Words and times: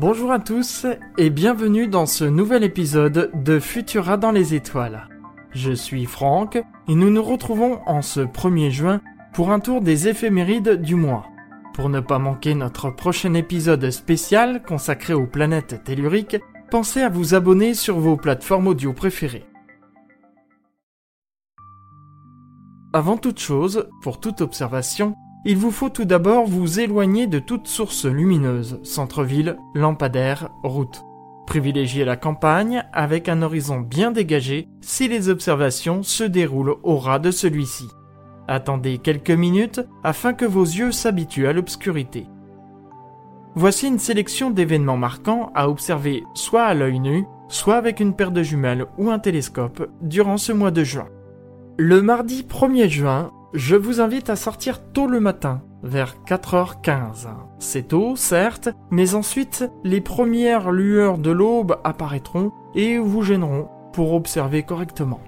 Bonjour 0.00 0.30
à 0.30 0.38
tous 0.38 0.86
et 1.16 1.28
bienvenue 1.28 1.88
dans 1.88 2.06
ce 2.06 2.22
nouvel 2.22 2.62
épisode 2.62 3.32
de 3.34 3.58
Futura 3.58 4.16
dans 4.16 4.30
les 4.30 4.54
étoiles. 4.54 5.08
Je 5.50 5.72
suis 5.72 6.04
Franck 6.04 6.54
et 6.54 6.94
nous 6.94 7.10
nous 7.10 7.22
retrouvons 7.22 7.80
en 7.84 8.00
ce 8.00 8.20
1er 8.20 8.70
juin 8.70 9.00
pour 9.32 9.50
un 9.50 9.58
tour 9.58 9.80
des 9.80 10.06
éphémérides 10.06 10.80
du 10.80 10.94
mois. 10.94 11.26
Pour 11.74 11.88
ne 11.88 11.98
pas 11.98 12.20
manquer 12.20 12.54
notre 12.54 12.90
prochain 12.90 13.34
épisode 13.34 13.90
spécial 13.90 14.62
consacré 14.62 15.14
aux 15.14 15.26
planètes 15.26 15.82
telluriques, 15.82 16.36
pensez 16.70 17.02
à 17.02 17.08
vous 17.08 17.34
abonner 17.34 17.74
sur 17.74 17.98
vos 17.98 18.16
plateformes 18.16 18.68
audio 18.68 18.92
préférées. 18.92 19.46
Avant 22.92 23.16
toute 23.16 23.40
chose, 23.40 23.88
pour 24.00 24.20
toute 24.20 24.42
observation, 24.42 25.16
il 25.44 25.56
vous 25.56 25.70
faut 25.70 25.88
tout 25.88 26.04
d'abord 26.04 26.46
vous 26.46 26.80
éloigner 26.80 27.26
de 27.26 27.38
toute 27.38 27.68
source 27.68 28.04
lumineuse, 28.04 28.80
centre-ville, 28.82 29.56
lampadaire, 29.74 30.50
route. 30.62 31.04
Privilégiez 31.46 32.04
la 32.04 32.16
campagne 32.16 32.84
avec 32.92 33.28
un 33.28 33.40
horizon 33.40 33.80
bien 33.80 34.10
dégagé 34.10 34.68
si 34.80 35.08
les 35.08 35.30
observations 35.30 36.02
se 36.02 36.24
déroulent 36.24 36.76
au 36.82 36.98
ras 36.98 37.18
de 37.18 37.30
celui-ci. 37.30 37.88
Attendez 38.48 38.98
quelques 38.98 39.30
minutes 39.30 39.80
afin 40.04 40.34
que 40.34 40.44
vos 40.44 40.64
yeux 40.64 40.92
s'habituent 40.92 41.46
à 41.46 41.52
l'obscurité. 41.52 42.26
Voici 43.54 43.88
une 43.88 43.98
sélection 43.98 44.50
d'événements 44.50 44.96
marquants 44.96 45.50
à 45.54 45.68
observer 45.68 46.24
soit 46.34 46.64
à 46.64 46.74
l'œil 46.74 47.00
nu, 47.00 47.24
soit 47.48 47.76
avec 47.76 48.00
une 48.00 48.14
paire 48.14 48.30
de 48.30 48.42
jumelles 48.42 48.86
ou 48.98 49.10
un 49.10 49.18
télescope 49.18 49.88
durant 50.02 50.36
ce 50.36 50.52
mois 50.52 50.70
de 50.70 50.84
juin. 50.84 51.08
Le 51.78 52.02
mardi 52.02 52.42
1er 52.42 52.88
juin, 52.88 53.30
je 53.54 53.76
vous 53.76 54.00
invite 54.00 54.30
à 54.30 54.36
sortir 54.36 54.82
tôt 54.92 55.06
le 55.06 55.20
matin, 55.20 55.62
vers 55.82 56.16
4h15. 56.26 57.28
C'est 57.58 57.88
tôt, 57.88 58.14
certes, 58.16 58.68
mais 58.90 59.14
ensuite 59.14 59.70
les 59.84 60.00
premières 60.00 60.70
lueurs 60.70 61.18
de 61.18 61.30
l'aube 61.30 61.78
apparaîtront 61.84 62.52
et 62.74 62.98
vous 62.98 63.22
gêneront 63.22 63.68
pour 63.92 64.12
observer 64.12 64.62
correctement. 64.62 65.20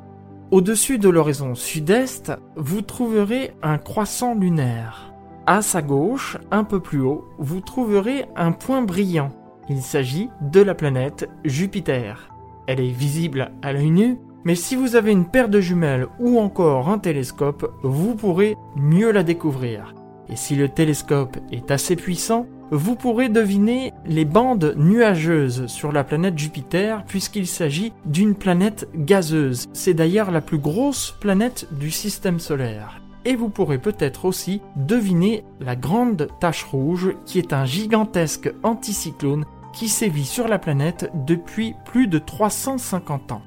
Au-dessus 0.51 0.99
de 0.99 1.09
l'horizon 1.09 1.55
sud-est, 1.55 2.33
vous 2.57 2.83
trouverez 2.83 3.53
un 3.63 3.79
croissant 3.79 4.35
lunaire. 4.35 5.15
À 5.47 5.63
sa 5.63 5.81
gauche, 5.81 6.37
un 6.51 6.65
peu 6.65 6.81
plus 6.81 7.01
haut, 7.01 7.25
vous 7.39 7.61
trouverez 7.61 8.27
un 8.37 8.53
point 8.53 8.83
brillant. 8.83 9.31
Il 9.69 9.81
s'agit 9.81 10.29
de 10.43 10.61
la 10.61 10.75
planète 10.75 11.29
Jupiter. 11.45 12.35
Elle 12.67 12.81
est 12.81 12.91
visible 12.91 13.53
à 13.63 13.73
l'œil 13.73 13.91
nu, 13.91 14.19
mais 14.45 14.55
si 14.55 14.77
vous 14.77 14.97
avez 14.97 15.13
une 15.13 15.27
paire 15.27 15.49
de 15.49 15.61
jumelles 15.61 16.07
ou 16.19 16.39
encore 16.39 16.89
un 16.89 16.99
télescope, 16.99 17.73
vous 17.83 18.15
pourrez 18.15 18.57
mieux 18.77 19.11
la 19.11 19.23
découvrir. 19.23 19.95
Et 20.29 20.37
si 20.37 20.55
le 20.55 20.69
télescope 20.69 21.37
est 21.51 21.71
assez 21.71 21.97
puissant, 21.97 22.47
vous 22.71 22.95
pourrez 22.95 23.29
deviner 23.29 23.93
les 24.07 24.25
bandes 24.25 24.75
nuageuses 24.77 25.67
sur 25.67 25.91
la 25.91 26.05
planète 26.05 26.39
Jupiter 26.39 27.05
puisqu'il 27.05 27.49
s'agit 27.49 27.93
d'une 28.07 28.37
planète 28.37 28.89
gazeuse. 28.95 29.67
C'est 29.73 29.95
d'ailleurs 29.95 30.31
la 30.31 30.41
plus 30.41 30.59
grosse 30.59 31.17
planète 31.21 31.67
du 31.73 31.91
système 31.91 32.39
solaire. 32.39 33.03
Et 33.25 33.35
vous 33.35 33.51
pourrez 33.51 33.79
peut-être 33.79 34.25
aussi 34.25 34.63
deviner 34.77 35.45
la 35.61 35.77
grande 35.77 36.29
tache 36.39 36.65
rouge 36.65 37.15
qui 37.27 37.39
est 37.39 37.53
un 37.53 37.65
gigantesque 37.65 38.53
anticyclone 38.63 39.45
qui 39.73 39.89
sévit 39.89 40.25
sur 40.25 40.49
la 40.49 40.59
planète 40.59 41.11
depuis 41.27 41.75
plus 41.85 42.07
de 42.07 42.19
350 42.19 43.33
ans. 43.33 43.43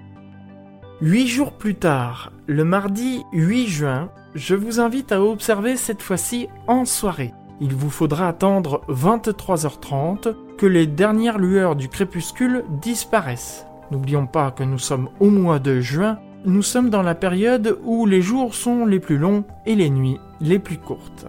Huit 1.02 1.28
jours 1.28 1.54
plus 1.54 1.76
tard, 1.76 2.32
le 2.48 2.64
mardi 2.64 3.24
8 3.34 3.68
juin, 3.68 4.10
je 4.36 4.56
vous 4.56 4.80
invite 4.80 5.12
à 5.12 5.22
observer 5.22 5.76
cette 5.76 6.02
fois-ci 6.02 6.48
en 6.68 6.86
soirée. 6.86 7.34
Il 7.60 7.74
vous 7.74 7.90
faudra 7.90 8.28
attendre 8.30 8.82
23h30 8.88 10.36
que 10.58 10.66
les 10.66 10.88
dernières 10.88 11.40
lueurs 11.40 11.76
du 11.76 11.90
crépuscule 11.90 12.64
disparaissent. 12.82 13.66
N'oublions 13.92 14.28
pas 14.28 14.52
que 14.52 14.64
nous 14.64 14.78
sommes 14.78 15.10
au 15.20 15.30
mois 15.30 15.60
de 15.60 15.82
juin, 15.82 16.20
nous 16.46 16.62
sommes 16.62 16.90
dans 16.90 17.04
la 17.04 17.16
période 17.16 17.80
où 17.84 18.06
les 18.06 18.22
jours 18.22 18.54
sont 18.54 18.86
les 18.86 19.00
plus 19.00 19.18
longs 19.18 19.44
et 19.66 19.76
les 19.76 19.90
nuits 19.90 20.20
les 20.42 20.60
plus 20.60 20.78
courtes. 20.78 21.26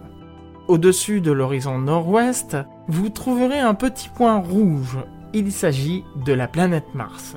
Au-dessus 0.67 1.21
de 1.21 1.31
l'horizon 1.31 1.79
nord-ouest, 1.79 2.55
vous 2.87 3.09
trouverez 3.09 3.59
un 3.59 3.73
petit 3.73 4.09
point 4.09 4.37
rouge. 4.37 4.97
Il 5.33 5.51
s'agit 5.51 6.03
de 6.23 6.33
la 6.33 6.47
planète 6.47 6.93
Mars. 6.93 7.35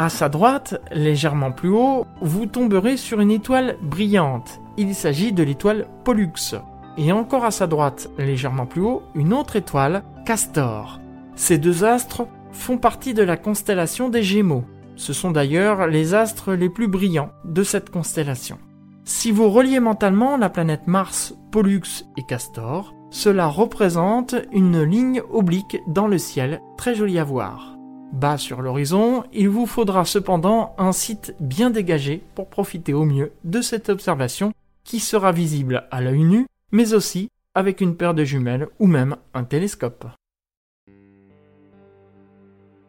À 0.00 0.08
sa 0.08 0.30
droite, 0.30 0.80
légèrement 0.92 1.52
plus 1.52 1.68
haut, 1.68 2.06
vous 2.22 2.46
tomberez 2.46 2.96
sur 2.96 3.20
une 3.20 3.30
étoile 3.30 3.76
brillante. 3.82 4.62
Il 4.78 4.94
s'agit 4.94 5.34
de 5.34 5.42
l'étoile 5.42 5.88
Pollux. 6.04 6.54
Et 6.96 7.12
encore 7.12 7.44
à 7.44 7.50
sa 7.50 7.66
droite, 7.66 8.08
légèrement 8.16 8.64
plus 8.64 8.80
haut, 8.80 9.02
une 9.14 9.34
autre 9.34 9.56
étoile, 9.56 10.02
Castor. 10.24 11.00
Ces 11.36 11.58
deux 11.58 11.84
astres 11.84 12.26
font 12.50 12.78
partie 12.78 13.12
de 13.12 13.22
la 13.22 13.36
constellation 13.36 14.08
des 14.08 14.22
Gémeaux. 14.22 14.64
Ce 14.96 15.12
sont 15.12 15.32
d'ailleurs 15.32 15.86
les 15.86 16.14
astres 16.14 16.54
les 16.54 16.70
plus 16.70 16.88
brillants 16.88 17.32
de 17.44 17.62
cette 17.62 17.90
constellation. 17.90 18.56
Si 19.04 19.30
vous 19.30 19.50
reliez 19.50 19.80
mentalement 19.80 20.38
la 20.38 20.48
planète 20.48 20.86
Mars, 20.86 21.34
Pollux 21.50 22.06
et 22.16 22.22
Castor, 22.22 22.94
cela 23.10 23.48
représente 23.48 24.34
une 24.50 24.82
ligne 24.82 25.20
oblique 25.30 25.76
dans 25.88 26.06
le 26.06 26.16
ciel, 26.16 26.62
très 26.78 26.94
jolie 26.94 27.18
à 27.18 27.24
voir. 27.24 27.69
Bas 28.12 28.38
sur 28.38 28.60
l'horizon, 28.60 29.24
il 29.32 29.48
vous 29.48 29.66
faudra 29.66 30.04
cependant 30.04 30.74
un 30.78 30.92
site 30.92 31.34
bien 31.38 31.70
dégagé 31.70 32.22
pour 32.34 32.48
profiter 32.48 32.92
au 32.92 33.04
mieux 33.04 33.32
de 33.44 33.60
cette 33.60 33.88
observation 33.88 34.52
qui 34.84 34.98
sera 34.98 35.30
visible 35.30 35.86
à 35.90 36.00
l'œil 36.00 36.24
nu, 36.24 36.46
mais 36.72 36.92
aussi 36.92 37.30
avec 37.54 37.80
une 37.80 37.96
paire 37.96 38.14
de 38.14 38.24
jumelles 38.24 38.68
ou 38.80 38.86
même 38.86 39.16
un 39.32 39.44
télescope. 39.44 40.06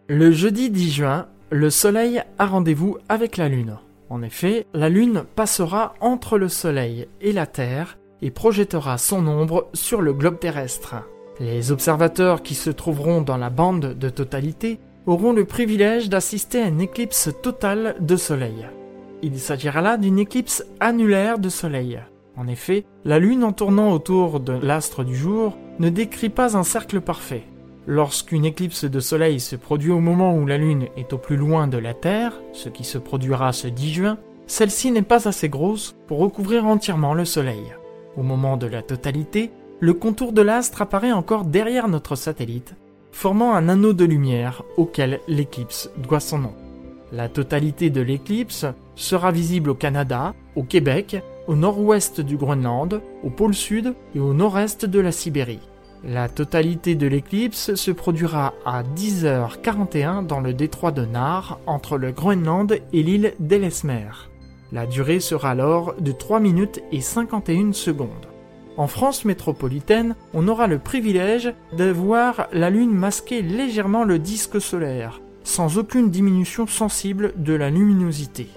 Le 0.07 0.31
jeudi 0.31 0.69
10 0.69 0.91
juin, 0.91 1.27
le 1.51 1.69
Soleil 1.69 2.23
a 2.37 2.45
rendez-vous 2.45 2.97
avec 3.07 3.37
la 3.37 3.47
Lune. 3.47 3.77
En 4.09 4.23
effet, 4.23 4.65
la 4.73 4.89
Lune 4.89 5.23
passera 5.35 5.93
entre 6.01 6.37
le 6.37 6.49
Soleil 6.49 7.07
et 7.21 7.31
la 7.31 7.45
Terre 7.45 7.97
et 8.21 8.31
projettera 8.31 8.97
son 8.97 9.27
ombre 9.27 9.69
sur 9.73 10.01
le 10.01 10.13
globe 10.13 10.39
terrestre. 10.39 10.95
Les 11.39 11.71
observateurs 11.71 12.43
qui 12.43 12.55
se 12.55 12.69
trouveront 12.69 13.21
dans 13.21 13.37
la 13.37 13.49
bande 13.49 13.93
de 13.97 14.09
totalité 14.09 14.79
auront 15.07 15.33
le 15.33 15.45
privilège 15.45 16.09
d'assister 16.09 16.61
à 16.61 16.67
une 16.67 16.81
éclipse 16.81 17.29
totale 17.41 17.95
de 17.99 18.15
Soleil. 18.15 18.67
Il 19.21 19.39
s'agira 19.39 19.81
là 19.81 19.97
d'une 19.97 20.19
éclipse 20.19 20.65
annulaire 20.79 21.39
de 21.39 21.49
Soleil. 21.49 21.99
En 22.37 22.47
effet, 22.47 22.85
la 23.05 23.19
Lune 23.19 23.43
en 23.43 23.51
tournant 23.51 23.91
autour 23.91 24.39
de 24.39 24.53
l'astre 24.53 25.03
du 25.03 25.15
jour 25.15 25.57
ne 25.79 25.89
décrit 25.89 26.29
pas 26.29 26.57
un 26.57 26.63
cercle 26.63 27.01
parfait. 27.01 27.43
Lorsqu'une 27.87 28.45
éclipse 28.45 28.85
de 28.85 28.99
Soleil 28.99 29.39
se 29.39 29.55
produit 29.55 29.91
au 29.91 29.99
moment 29.99 30.35
où 30.35 30.45
la 30.45 30.57
Lune 30.57 30.87
est 30.97 31.13
au 31.13 31.17
plus 31.17 31.35
loin 31.35 31.67
de 31.67 31.77
la 31.77 31.93
Terre, 31.93 32.41
ce 32.53 32.69
qui 32.69 32.83
se 32.83 32.97
produira 32.97 33.51
ce 33.53 33.67
10 33.67 33.93
juin, 33.93 34.17
celle-ci 34.47 34.91
n'est 34.91 35.01
pas 35.01 35.27
assez 35.27 35.49
grosse 35.49 35.95
pour 36.07 36.19
recouvrir 36.19 36.65
entièrement 36.65 37.13
le 37.13 37.25
Soleil. 37.25 37.73
Au 38.17 38.23
moment 38.23 38.57
de 38.57 38.67
la 38.67 38.81
totalité, 38.81 39.51
le 39.79 39.93
contour 39.93 40.31
de 40.31 40.41
l'astre 40.41 40.81
apparaît 40.81 41.11
encore 41.11 41.45
derrière 41.45 41.87
notre 41.87 42.15
satellite, 42.15 42.75
formant 43.11 43.53
un 43.53 43.69
anneau 43.69 43.93
de 43.93 44.05
lumière 44.05 44.63
auquel 44.77 45.19
l'éclipse 45.27 45.89
doit 45.97 46.19
son 46.19 46.39
nom. 46.39 46.53
La 47.11 47.27
totalité 47.27 47.89
de 47.89 48.01
l'éclipse 48.01 48.65
sera 48.95 49.31
visible 49.31 49.69
au 49.69 49.75
Canada, 49.75 50.33
au 50.55 50.63
Québec, 50.63 51.21
au 51.47 51.55
nord-ouest 51.55 52.21
du 52.21 52.37
Groenland, 52.37 53.01
au 53.23 53.29
pôle 53.29 53.53
sud 53.53 53.93
et 54.15 54.19
au 54.19 54.33
nord-est 54.33 54.85
de 54.85 54.99
la 54.99 55.11
Sibérie. 55.11 55.59
La 56.03 56.29
totalité 56.29 56.95
de 56.95 57.05
l'éclipse 57.05 57.75
se 57.75 57.91
produira 57.91 58.53
à 58.65 58.81
10h41 58.81 60.25
dans 60.25 60.39
le 60.39 60.53
détroit 60.53 60.91
de 60.91 61.05
Nar 61.05 61.59
entre 61.67 61.97
le 61.97 62.11
Groenland 62.11 62.71
et 62.91 63.03
l'île 63.03 63.33
d'Ellesmer. 63.39 64.09
La 64.71 64.87
durée 64.87 65.19
sera 65.19 65.51
alors 65.51 65.93
de 65.99 66.11
3 66.11 66.39
minutes 66.39 66.81
et 66.91 67.01
51 67.01 67.73
secondes. 67.73 68.30
En 68.81 68.87
France 68.87 69.25
métropolitaine, 69.25 70.15
on 70.33 70.47
aura 70.47 70.65
le 70.65 70.79
privilège 70.79 71.53
de 71.77 71.91
voir 71.91 72.47
la 72.51 72.71
Lune 72.71 72.89
masquer 72.89 73.43
légèrement 73.43 74.03
le 74.03 74.17
disque 74.17 74.59
solaire, 74.59 75.21
sans 75.43 75.77
aucune 75.77 76.09
diminution 76.09 76.65
sensible 76.65 77.33
de 77.35 77.53
la 77.53 77.69
luminosité. 77.69 78.47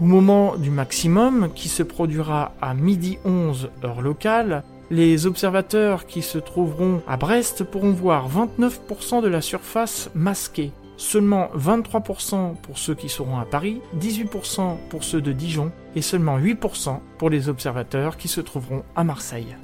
Au 0.00 0.04
moment 0.04 0.56
du 0.56 0.70
maximum, 0.70 1.50
qui 1.54 1.68
se 1.68 1.82
produira 1.82 2.54
à 2.62 2.72
midi 2.72 3.18
11 3.26 3.68
heure 3.84 4.00
locale, 4.00 4.64
les 4.90 5.26
observateurs 5.26 6.06
qui 6.06 6.22
se 6.22 6.38
trouveront 6.38 7.02
à 7.06 7.18
Brest 7.18 7.62
pourront 7.62 7.92
voir 7.92 8.30
29% 8.30 9.20
de 9.20 9.28
la 9.28 9.42
surface 9.42 10.08
masquée, 10.14 10.72
seulement 11.02 11.50
23% 11.56 12.54
pour 12.54 12.78
ceux 12.78 12.94
qui 12.94 13.08
seront 13.08 13.38
à 13.38 13.44
Paris, 13.44 13.80
18% 13.98 14.76
pour 14.88 15.04
ceux 15.04 15.20
de 15.20 15.32
Dijon 15.32 15.72
et 15.96 16.02
seulement 16.02 16.38
8% 16.38 17.00
pour 17.18 17.28
les 17.28 17.48
observateurs 17.48 18.16
qui 18.16 18.28
se 18.28 18.40
trouveront 18.40 18.84
à 18.94 19.04
Marseille. 19.04 19.56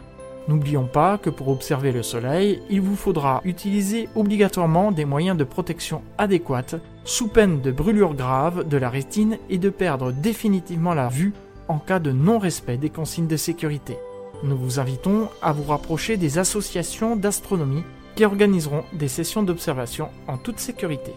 N'oublions 0.49 0.87
pas 0.87 1.19
que 1.19 1.31
pour 1.31 1.49
observer 1.49 1.93
le 1.93 2.03
Soleil, 2.03 2.61
il 2.71 2.81
vous 2.81 2.97
faudra 2.97 3.41
utiliser 3.45 4.09
obligatoirement 4.17 4.93
des 4.93 5.05
moyens 5.05 5.37
de 5.37 5.45
protection 5.45 6.03
adéquats, 6.17 6.79
sous 7.05 7.29
peine 7.29 7.61
de 7.61 7.71
brûlure 7.71 8.15
grave 8.15 8.67
de 8.67 8.77
la 8.77 8.91
rétine 8.91 9.39
et 9.49 9.59
de 9.59 9.71
perdre 9.71 10.11
définitivement 10.11 10.95
la 10.95 11.09
vue 11.09 11.35
en 11.69 11.79
cas 11.79 11.99
de 11.99 12.13
non-respect 12.13 12.79
des 12.79 12.91
consignes 12.91 13.27
de 13.27 13.37
sécurité. 13.37 13.99
Nous 14.43 14.57
vous 14.57 14.81
invitons 14.81 15.29
à 15.43 15.53
vous 15.53 15.65
rapprocher 15.65 16.17
des 16.17 16.39
associations 16.39 17.15
d'astronomie 17.15 17.85
organiseront 18.25 18.85
des 18.93 19.09
sessions 19.09 19.43
d'observation 19.43 20.09
en 20.27 20.37
toute 20.37 20.59
sécurité. 20.59 21.13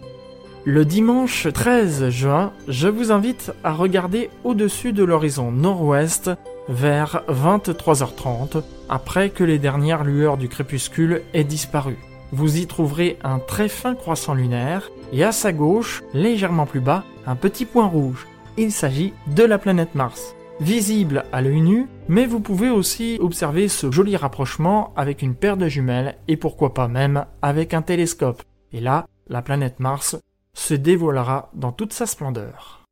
Le 0.63 0.85
dimanche 0.85 1.47
13 1.51 2.09
juin, 2.09 2.53
je 2.67 2.87
vous 2.87 3.11
invite 3.11 3.51
à 3.63 3.73
regarder 3.73 4.29
au-dessus 4.43 4.93
de 4.93 5.03
l'horizon 5.03 5.51
nord-ouest 5.51 6.29
vers 6.69 7.23
23h30 7.29 8.61
après 8.87 9.31
que 9.31 9.43
les 9.43 9.57
dernières 9.57 10.03
lueurs 10.03 10.37
du 10.37 10.49
crépuscule 10.49 11.23
aient 11.33 11.43
disparu. 11.43 11.97
Vous 12.31 12.59
y 12.59 12.67
trouverez 12.67 13.17
un 13.23 13.39
très 13.39 13.69
fin 13.69 13.95
croissant 13.95 14.35
lunaire 14.35 14.91
et 15.11 15.23
à 15.23 15.31
sa 15.31 15.51
gauche, 15.51 16.03
légèrement 16.13 16.67
plus 16.67 16.79
bas, 16.79 17.03
un 17.25 17.35
petit 17.35 17.65
point 17.65 17.87
rouge. 17.87 18.27
Il 18.57 18.71
s'agit 18.71 19.13
de 19.35 19.43
la 19.43 19.57
planète 19.57 19.95
Mars. 19.95 20.35
Visible 20.61 21.25
à 21.31 21.41
l'œil 21.41 21.59
nu, 21.59 21.87
mais 22.07 22.27
vous 22.27 22.39
pouvez 22.39 22.69
aussi 22.69 23.17
observer 23.19 23.67
ce 23.67 23.89
joli 23.89 24.15
rapprochement 24.15 24.93
avec 24.95 25.23
une 25.23 25.33
paire 25.33 25.57
de 25.57 25.67
jumelles 25.67 26.17
et 26.27 26.37
pourquoi 26.37 26.75
pas 26.75 26.87
même 26.87 27.25
avec 27.41 27.73
un 27.73 27.81
télescope. 27.81 28.43
Et 28.71 28.79
là, 28.79 29.07
la 29.27 29.41
planète 29.41 29.79
Mars 29.79 30.17
se 30.53 30.75
dévoilera 30.75 31.49
dans 31.55 31.71
toute 31.71 31.93
sa 31.93 32.05
splendeur. 32.05 32.85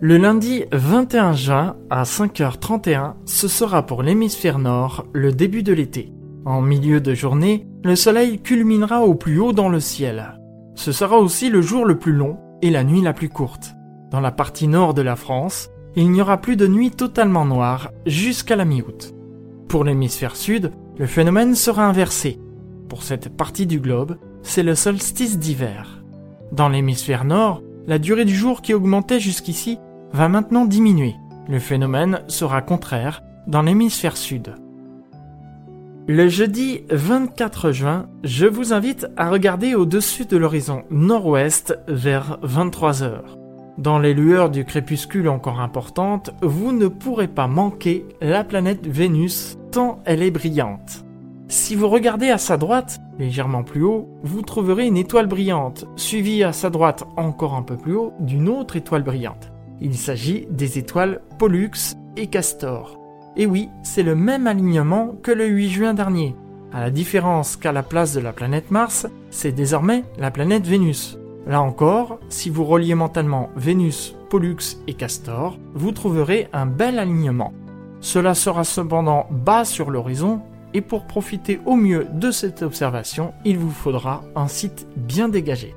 Le 0.00 0.16
lundi 0.16 0.64
21 0.72 1.34
juin 1.34 1.76
à 1.90 2.04
5h31, 2.04 3.12
ce 3.26 3.48
sera 3.48 3.84
pour 3.84 4.02
l'hémisphère 4.02 4.58
nord 4.58 5.04
le 5.12 5.30
début 5.30 5.62
de 5.62 5.74
l'été. 5.74 6.10
En 6.46 6.62
milieu 6.62 7.02
de 7.02 7.12
journée, 7.12 7.66
le 7.84 7.96
soleil 7.96 8.40
culminera 8.40 9.02
au 9.02 9.14
plus 9.14 9.38
haut 9.38 9.52
dans 9.52 9.68
le 9.68 9.78
ciel. 9.78 10.40
Ce 10.74 10.90
sera 10.90 11.18
aussi 11.18 11.50
le 11.50 11.60
jour 11.60 11.84
le 11.84 11.98
plus 11.98 12.12
long 12.12 12.38
et 12.62 12.70
la 12.70 12.82
nuit 12.82 13.02
la 13.02 13.12
plus 13.12 13.28
courte. 13.28 13.74
Dans 14.12 14.20
la 14.20 14.30
partie 14.30 14.68
nord 14.68 14.92
de 14.92 15.00
la 15.00 15.16
France, 15.16 15.70
il 15.96 16.10
n'y 16.10 16.20
aura 16.20 16.36
plus 16.36 16.56
de 16.56 16.66
nuit 16.66 16.90
totalement 16.90 17.46
noire 17.46 17.90
jusqu'à 18.04 18.56
la 18.56 18.66
mi-août. 18.66 19.14
Pour 19.68 19.84
l'hémisphère 19.84 20.36
sud, 20.36 20.70
le 20.98 21.06
phénomène 21.06 21.54
sera 21.54 21.86
inversé. 21.86 22.38
Pour 22.90 23.02
cette 23.02 23.34
partie 23.34 23.66
du 23.66 23.80
globe, 23.80 24.18
c'est 24.42 24.62
le 24.62 24.74
solstice 24.74 25.38
d'hiver. 25.38 26.04
Dans 26.52 26.68
l'hémisphère 26.68 27.24
nord, 27.24 27.62
la 27.86 27.98
durée 27.98 28.26
du 28.26 28.34
jour 28.34 28.60
qui 28.60 28.74
augmentait 28.74 29.18
jusqu'ici 29.18 29.78
va 30.12 30.28
maintenant 30.28 30.66
diminuer. 30.66 31.14
Le 31.48 31.58
phénomène 31.58 32.20
sera 32.28 32.60
contraire 32.60 33.22
dans 33.46 33.62
l'hémisphère 33.62 34.18
sud. 34.18 34.54
Le 36.06 36.28
jeudi 36.28 36.82
24 36.90 37.72
juin, 37.72 38.10
je 38.24 38.44
vous 38.44 38.74
invite 38.74 39.06
à 39.16 39.30
regarder 39.30 39.74
au-dessus 39.74 40.26
de 40.26 40.36
l'horizon 40.36 40.82
nord-ouest 40.90 41.78
vers 41.88 42.38
23 42.42 43.02
heures. 43.04 43.38
Dans 43.78 43.98
les 43.98 44.12
lueurs 44.12 44.50
du 44.50 44.66
crépuscule 44.66 45.30
encore 45.30 45.60
importantes, 45.60 46.30
vous 46.42 46.72
ne 46.72 46.88
pourrez 46.88 47.28
pas 47.28 47.46
manquer 47.46 48.04
la 48.20 48.44
planète 48.44 48.86
Vénus 48.86 49.56
tant 49.70 50.00
elle 50.04 50.22
est 50.22 50.30
brillante. 50.30 51.04
Si 51.48 51.74
vous 51.74 51.88
regardez 51.88 52.28
à 52.28 52.36
sa 52.36 52.58
droite, 52.58 53.00
légèrement 53.18 53.62
plus 53.62 53.82
haut, 53.82 54.08
vous 54.22 54.42
trouverez 54.42 54.86
une 54.86 54.98
étoile 54.98 55.26
brillante, 55.26 55.86
suivie 55.96 56.44
à 56.44 56.52
sa 56.52 56.68
droite 56.68 57.04
encore 57.16 57.54
un 57.54 57.62
peu 57.62 57.76
plus 57.76 57.94
haut 57.94 58.12
d'une 58.20 58.48
autre 58.48 58.76
étoile 58.76 59.04
brillante. 59.04 59.50
Il 59.80 59.96
s'agit 59.96 60.46
des 60.50 60.78
étoiles 60.78 61.22
Pollux 61.38 61.96
et 62.16 62.26
Castor. 62.26 62.98
Et 63.36 63.46
oui, 63.46 63.70
c'est 63.82 64.02
le 64.02 64.14
même 64.14 64.46
alignement 64.46 65.14
que 65.22 65.32
le 65.32 65.46
8 65.46 65.70
juin 65.70 65.94
dernier. 65.94 66.36
À 66.74 66.80
la 66.80 66.90
différence 66.90 67.56
qu'à 67.56 67.72
la 67.72 67.82
place 67.82 68.12
de 68.12 68.20
la 68.20 68.32
planète 68.32 68.70
Mars, 68.70 69.06
c'est 69.30 69.52
désormais 69.52 70.04
la 70.18 70.30
planète 70.30 70.66
Vénus. 70.66 71.18
Là 71.46 71.60
encore, 71.60 72.18
si 72.28 72.50
vous 72.50 72.64
reliez 72.64 72.94
mentalement 72.94 73.50
Vénus, 73.56 74.14
Pollux 74.30 74.78
et 74.86 74.94
Castor, 74.94 75.58
vous 75.74 75.92
trouverez 75.92 76.48
un 76.52 76.66
bel 76.66 76.98
alignement. 76.98 77.52
Cela 78.00 78.34
sera 78.34 78.64
cependant 78.64 79.26
bas 79.30 79.64
sur 79.64 79.90
l'horizon 79.90 80.42
et 80.74 80.80
pour 80.80 81.06
profiter 81.06 81.60
au 81.66 81.76
mieux 81.76 82.06
de 82.12 82.30
cette 82.30 82.62
observation, 82.62 83.34
il 83.44 83.58
vous 83.58 83.70
faudra 83.70 84.22
un 84.34 84.48
site 84.48 84.86
bien 84.96 85.28
dégagé. 85.28 85.74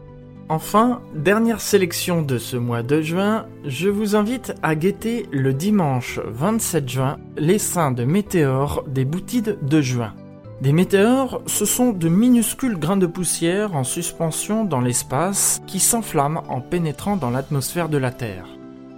Enfin, 0.48 1.02
dernière 1.16 1.60
sélection 1.60 2.22
de 2.22 2.38
ce 2.38 2.56
mois 2.56 2.84
de 2.84 3.02
juin, 3.02 3.48
je 3.66 3.90
vous 3.90 4.16
invite 4.16 4.54
à 4.62 4.76
guetter 4.76 5.26
le 5.32 5.54
dimanche 5.54 6.20
27 6.24 6.88
juin 6.88 7.18
les 7.36 7.58
seins 7.58 7.92
de 7.92 8.04
météores 8.04 8.84
des 8.88 9.06
boutides 9.06 9.58
de 9.64 9.82
juin. 9.82 10.14
Des 10.62 10.72
météores, 10.72 11.42
ce 11.48 11.66
sont 11.66 11.92
de 11.92 12.08
minuscules 12.08 12.78
grains 12.78 12.98
de 12.98 13.08
poussière 13.08 13.76
en 13.76 13.84
suspension 13.84 14.64
dans 14.64 14.82
l'espace 14.82 15.62
qui 15.68 15.80
s'enflamment 15.80 16.44
en 16.50 16.62
pénétrant 16.62 17.18
dans 17.18 17.30
l'atmosphère 17.30 17.90
de 17.90 17.98
la 17.98 18.12
Terre. 18.12 18.48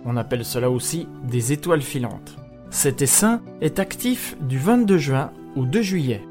On 0.06 0.18
appelle 0.18 0.46
cela 0.46 0.70
aussi 0.70 1.08
des 1.24 1.52
étoiles 1.54 1.82
filantes. 1.82 2.38
Cet 2.70 3.02
essaim 3.02 3.42
est 3.62 3.80
actif 3.80 4.38
du 4.42 4.60
22 4.60 4.98
juin 4.98 5.32
2 5.66 5.82
juillet. 5.82 6.22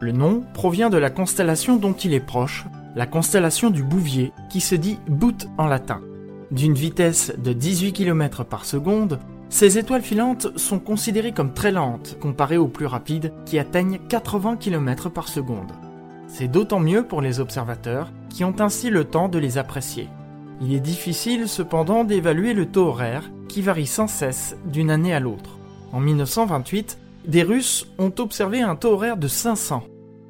Le 0.00 0.12
nom 0.12 0.42
provient 0.52 0.90
de 0.90 0.98
la 0.98 1.10
constellation 1.10 1.76
dont 1.76 1.94
il 1.94 2.12
est 2.12 2.20
proche, 2.20 2.66
la 2.94 3.06
constellation 3.06 3.70
du 3.70 3.82
Bouvier, 3.82 4.32
qui 4.50 4.60
se 4.60 4.74
dit 4.74 4.98
Boot 5.08 5.48
en 5.56 5.66
latin. 5.66 6.00
D'une 6.50 6.74
vitesse 6.74 7.32
de 7.38 7.52
18 7.52 7.92
km 7.92 8.44
par 8.44 8.64
seconde, 8.64 9.18
ces 9.54 9.78
étoiles 9.78 10.02
filantes 10.02 10.48
sont 10.58 10.80
considérées 10.80 11.30
comme 11.30 11.54
très 11.54 11.70
lentes 11.70 12.18
comparées 12.18 12.56
aux 12.56 12.66
plus 12.66 12.86
rapides 12.86 13.32
qui 13.46 13.60
atteignent 13.60 14.00
80 14.08 14.56
km 14.56 15.10
par 15.10 15.28
seconde. 15.28 15.70
C'est 16.26 16.48
d'autant 16.48 16.80
mieux 16.80 17.06
pour 17.06 17.22
les 17.22 17.38
observateurs 17.38 18.10
qui 18.30 18.42
ont 18.42 18.56
ainsi 18.58 18.90
le 18.90 19.04
temps 19.04 19.28
de 19.28 19.38
les 19.38 19.56
apprécier. 19.56 20.08
Il 20.60 20.74
est 20.74 20.80
difficile 20.80 21.46
cependant 21.46 22.02
d'évaluer 22.02 22.52
le 22.52 22.66
taux 22.66 22.88
horaire 22.88 23.30
qui 23.46 23.62
varie 23.62 23.86
sans 23.86 24.08
cesse 24.08 24.56
d'une 24.66 24.90
année 24.90 25.14
à 25.14 25.20
l'autre. 25.20 25.60
En 25.92 26.00
1928, 26.00 26.98
des 27.28 27.44
Russes 27.44 27.86
ont 27.98 28.12
observé 28.18 28.60
un 28.60 28.74
taux 28.74 28.94
horaire 28.94 29.16
de 29.16 29.28
500. 29.28 29.84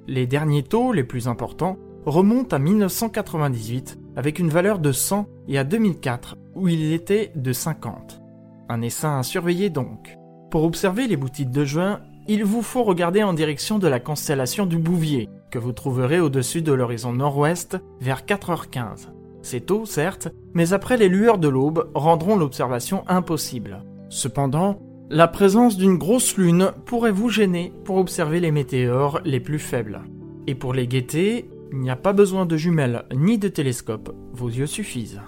Les 0.07 0.27
derniers 0.27 0.65
taux 0.65 0.93
les 0.93 1.03
plus 1.03 1.29
importants 1.29 1.79
remontent 2.05 2.55
à 2.55 2.59
1998 2.59 3.99
avec 4.17 4.39
une 4.39 4.51
valeur 4.51 4.81
de 4.81 4.93
100 4.93 5.27
et 5.49 5.57
à 5.57 5.65
2004 5.65 6.37
où 6.57 6.69
il 6.69 6.93
était 6.93 7.33
de 7.35 7.55
50. 7.55 8.21
Un 8.69 8.83
essaim 8.83 9.19
à 9.19 9.23
surveiller 9.23 9.71
donc. 9.71 10.17
Pour 10.51 10.65
observer 10.65 11.07
les 11.07 11.17
boutiques 11.17 11.51
de 11.51 11.65
juin, 11.65 12.01
il 12.27 12.45
vous 12.45 12.63
faut 12.63 12.85
regarder 12.85 13.23
en 13.23 13.35
direction 13.35 13.79
de 13.79 13.89
la 13.89 14.01
constellation 14.01 14.65
du 14.65 14.79
Bouvier, 14.79 15.29
que 15.51 15.59
vous 15.59 15.73
trouverez 15.73 16.21
au-dessus 16.21 16.63
de 16.63 16.73
l'horizon 16.73 17.13
nord-ouest 17.13 17.77
vers 18.01 18.25
4h15. 18.25 19.09
C'est 19.43 19.67
tôt, 19.67 19.85
certes, 19.85 20.29
mais 20.55 20.73
après 20.73 20.97
les 20.97 21.09
lueurs 21.11 21.39
de 21.39 21.49
l'aube 21.49 21.91
rendront 21.95 22.37
l'observation 22.37 23.05
impossible. 23.09 23.85
Cependant, 24.09 24.79
la 25.11 25.29
présence 25.29 25.77
d'une 25.77 25.99
grosse 25.99 26.39
lune 26.39 26.73
pourrait 26.87 27.13
vous 27.13 27.29
gêner 27.29 27.75
pour 27.85 27.97
observer 27.97 28.41
les 28.41 28.51
météores 28.51 29.21
les 29.27 29.41
plus 29.41 29.59
faibles. 29.59 30.01
Et 30.47 30.55
pour 30.55 30.73
les 30.73 30.87
guetter, 30.87 31.51
il 31.73 31.81
n'y 31.81 31.91
a 31.91 31.97
pas 31.97 32.15
besoin 32.15 32.47
de 32.47 32.57
jumelles 32.57 33.05
ni 33.15 33.37
de 33.37 33.49
télescope, 33.49 34.15
vos 34.33 34.49
yeux 34.49 34.67
suffisent. 34.67 35.21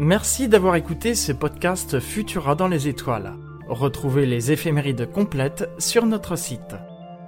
Merci 0.00 0.48
d'avoir 0.48 0.74
écouté 0.74 1.14
ce 1.14 1.30
podcast 1.30 2.00
Futura 2.00 2.56
dans 2.56 2.66
les 2.66 2.88
étoiles. 2.88 3.34
Retrouvez 3.68 4.26
les 4.26 4.50
éphémérides 4.50 5.08
complètes 5.10 5.70
sur 5.78 6.04
notre 6.04 6.36
site. 6.36 6.74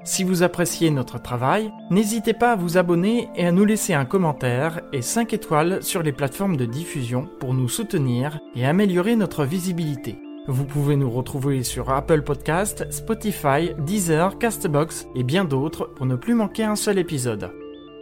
Si 0.02 0.24
vous 0.24 0.42
appréciez 0.42 0.90
notre 0.90 1.22
travail, 1.22 1.70
n'hésitez 1.90 2.34
pas 2.34 2.52
à 2.52 2.56
vous 2.56 2.76
abonner 2.76 3.28
et 3.36 3.46
à 3.46 3.52
nous 3.52 3.64
laisser 3.64 3.94
un 3.94 4.04
commentaire 4.04 4.80
et 4.92 5.00
5 5.00 5.32
étoiles 5.32 5.82
sur 5.82 6.02
les 6.02 6.12
plateformes 6.12 6.56
de 6.56 6.64
diffusion 6.64 7.28
pour 7.38 7.54
nous 7.54 7.68
soutenir 7.68 8.40
et 8.56 8.66
améliorer 8.66 9.14
notre 9.14 9.44
visibilité. 9.44 10.18
Vous 10.48 10.64
pouvez 10.64 10.96
nous 10.96 11.10
retrouver 11.10 11.62
sur 11.62 11.90
Apple 11.90 12.22
Podcast, 12.22 12.84
Spotify, 12.90 13.74
Deezer, 13.78 14.38
Castbox 14.38 15.06
et 15.14 15.22
bien 15.22 15.44
d'autres 15.44 15.86
pour 15.94 16.06
ne 16.06 16.16
plus 16.16 16.34
manquer 16.34 16.64
un 16.64 16.76
seul 16.76 16.98
épisode. 16.98 17.52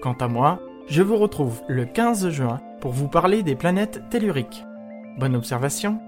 Quant 0.01 0.17
à 0.21 0.29
moi, 0.29 0.61
je 0.89 1.03
vous 1.03 1.17
retrouve 1.17 1.63
le 1.69 1.87
15 1.87 2.31
juin 2.31 2.61
pour 2.85 2.93
vous 2.93 3.09
parler 3.09 3.43
des 3.43 3.55
planètes 3.57 4.03
telluriques. 4.11 4.67
Bonne 5.17 5.35
observation 5.35 6.03